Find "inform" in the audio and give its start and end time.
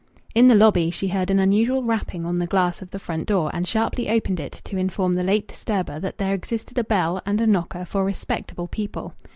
4.75-5.13